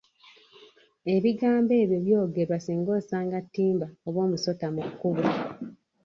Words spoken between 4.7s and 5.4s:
mu kkubo.